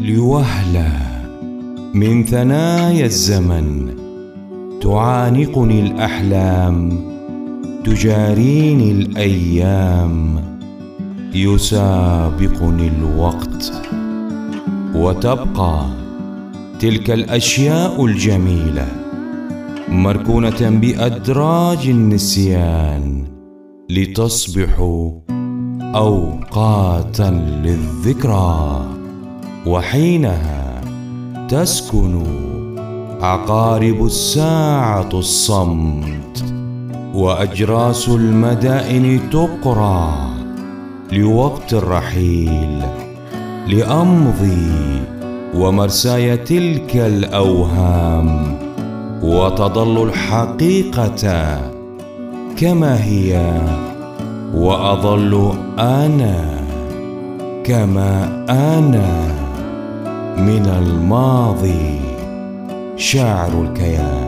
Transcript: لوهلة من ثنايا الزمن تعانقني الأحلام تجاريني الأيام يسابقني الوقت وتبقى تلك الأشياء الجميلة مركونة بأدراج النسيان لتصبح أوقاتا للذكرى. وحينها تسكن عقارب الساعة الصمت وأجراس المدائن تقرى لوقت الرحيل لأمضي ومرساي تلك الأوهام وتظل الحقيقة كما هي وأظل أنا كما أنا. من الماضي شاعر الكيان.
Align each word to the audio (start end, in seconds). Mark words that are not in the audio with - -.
لوهلة 0.00 0.92
من 1.94 2.24
ثنايا 2.24 3.06
الزمن 3.06 3.94
تعانقني 4.82 5.80
الأحلام 5.80 7.00
تجاريني 7.84 8.92
الأيام 8.92 10.44
يسابقني 11.34 12.88
الوقت 12.88 13.72
وتبقى 14.94 15.86
تلك 16.80 17.10
الأشياء 17.10 18.04
الجميلة 18.04 18.86
مركونة 19.88 20.70
بأدراج 20.70 21.88
النسيان 21.88 23.24
لتصبح 23.90 24.78
أوقاتا 25.94 27.30
للذكرى. 27.64 28.97
وحينها 29.68 30.80
تسكن 31.48 32.22
عقارب 33.20 34.04
الساعة 34.06 35.08
الصمت 35.14 36.44
وأجراس 37.14 38.08
المدائن 38.08 39.20
تقرى 39.30 40.30
لوقت 41.12 41.72
الرحيل 41.72 42.82
لأمضي 43.68 45.02
ومرساي 45.54 46.36
تلك 46.36 46.96
الأوهام 46.96 48.58
وتظل 49.22 50.02
الحقيقة 50.08 51.60
كما 52.56 53.04
هي 53.04 53.60
وأظل 54.54 55.52
أنا 55.78 56.58
كما 57.64 58.44
أنا. 58.50 59.37
من 60.38 60.66
الماضي 60.66 62.00
شاعر 62.96 63.62
الكيان. 63.62 64.27